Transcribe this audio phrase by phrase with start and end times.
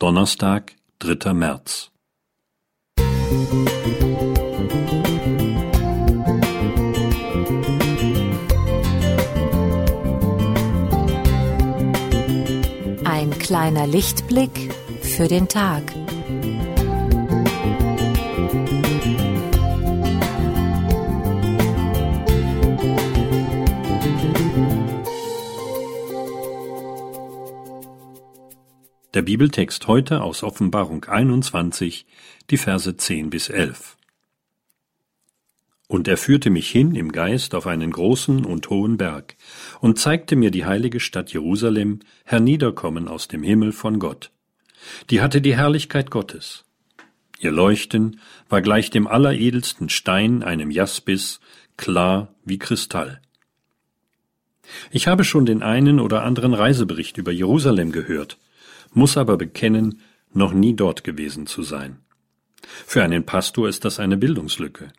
[0.00, 1.92] Donnerstag, dritter März.
[13.04, 15.84] Ein kleiner Lichtblick für den Tag.
[29.14, 32.04] Der Bibeltext heute aus Offenbarung 21,
[32.50, 33.96] die Verse 10 bis 11.
[35.86, 39.36] Und er führte mich hin im Geist auf einen großen und hohen Berg
[39.78, 44.32] und zeigte mir die heilige Stadt Jerusalem herniederkommen aus dem Himmel von Gott.
[45.10, 46.64] Die hatte die Herrlichkeit Gottes.
[47.38, 51.38] Ihr Leuchten war gleich dem alleredelsten Stein, einem Jaspis,
[51.76, 53.20] klar wie Kristall.
[54.90, 58.38] Ich habe schon den einen oder anderen Reisebericht über Jerusalem gehört,
[58.94, 60.00] muss aber bekennen,
[60.32, 61.98] noch nie dort gewesen zu sein.
[62.62, 64.92] Für einen Pastor ist das eine Bildungslücke.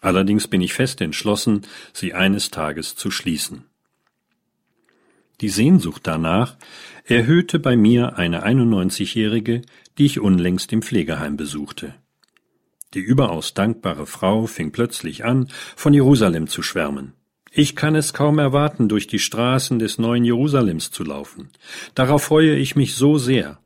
[0.00, 3.64] Allerdings bin ich fest entschlossen, sie eines Tages zu schließen.
[5.40, 6.56] Die Sehnsucht danach
[7.04, 9.62] erhöhte bei mir eine 91-Jährige,
[9.96, 11.94] die ich unlängst im Pflegeheim besuchte.
[12.94, 17.14] Die überaus dankbare Frau fing plötzlich an, von Jerusalem zu schwärmen.
[17.52, 21.50] Ich kann es kaum erwarten, durch die Straßen des neuen Jerusalems zu laufen.
[21.94, 23.58] Darauf freue ich mich so sehr.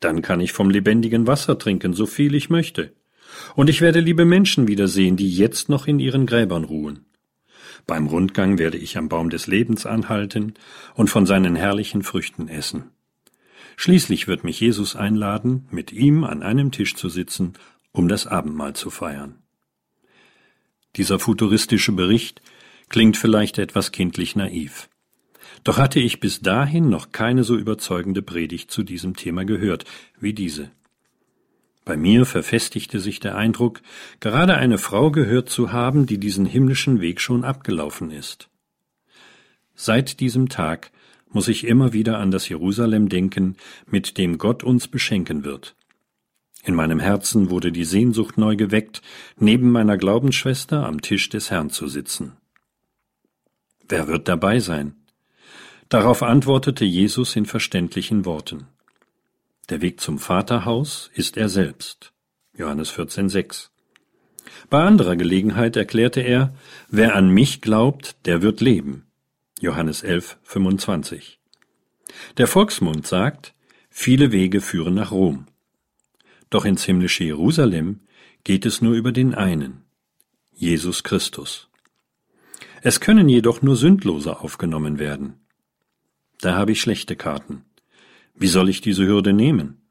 [0.00, 2.92] Dann kann ich vom lebendigen Wasser trinken, so viel ich möchte.
[3.54, 7.04] Und ich werde liebe Menschen wiedersehen, die jetzt noch in ihren Gräbern ruhen.
[7.86, 10.54] Beim Rundgang werde ich am Baum des Lebens anhalten
[10.94, 12.90] und von seinen herrlichen Früchten essen.
[13.76, 17.52] Schließlich wird mich Jesus einladen, mit ihm an einem Tisch zu sitzen,
[17.92, 19.36] um das Abendmahl zu feiern.
[20.96, 22.42] Dieser futuristische Bericht
[22.88, 24.88] Klingt vielleicht etwas kindlich naiv.
[25.64, 29.84] Doch hatte ich bis dahin noch keine so überzeugende Predigt zu diesem Thema gehört
[30.20, 30.70] wie diese.
[31.84, 33.80] Bei mir verfestigte sich der Eindruck,
[34.20, 38.48] gerade eine Frau gehört zu haben, die diesen himmlischen Weg schon abgelaufen ist.
[39.74, 40.90] Seit diesem Tag
[41.30, 45.76] muss ich immer wieder an das Jerusalem denken, mit dem Gott uns beschenken wird.
[46.64, 49.00] In meinem Herzen wurde die Sehnsucht neu geweckt,
[49.38, 52.32] neben meiner Glaubensschwester am Tisch des Herrn zu sitzen.
[53.88, 54.94] Wer wird dabei sein?
[55.88, 58.66] Darauf antwortete Jesus in verständlichen Worten.
[59.70, 62.12] Der Weg zum Vaterhaus ist er selbst.
[62.54, 63.68] Johannes 14,6.
[64.70, 66.54] Bei anderer Gelegenheit erklärte er,
[66.88, 69.06] wer an mich glaubt, der wird leben.
[69.60, 71.38] Johannes 11,25.
[72.36, 73.54] Der Volksmund sagt,
[73.90, 75.46] viele Wege führen nach Rom.
[76.50, 78.00] Doch ins himmlische Jerusalem
[78.44, 79.84] geht es nur über den einen,
[80.52, 81.67] Jesus Christus.
[82.82, 85.40] Es können jedoch nur Sündlose aufgenommen werden.
[86.40, 87.64] Da habe ich schlechte Karten.
[88.34, 89.82] Wie soll ich diese Hürde nehmen?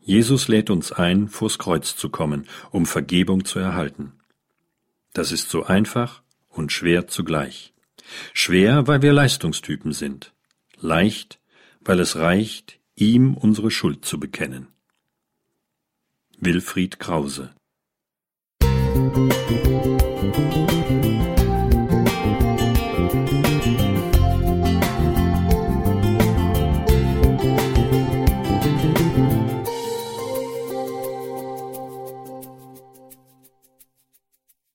[0.00, 4.12] Jesus lädt uns ein, vors Kreuz zu kommen, um Vergebung zu erhalten.
[5.14, 7.72] Das ist so einfach und schwer zugleich.
[8.32, 10.32] Schwer, weil wir Leistungstypen sind.
[10.78, 11.40] Leicht,
[11.80, 14.68] weil es reicht, ihm unsere Schuld zu bekennen.
[16.38, 17.54] Wilfried Krause
[18.60, 20.75] Musik